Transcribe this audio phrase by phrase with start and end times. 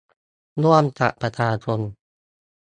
[0.63, 1.79] ร่วมกับประชาชน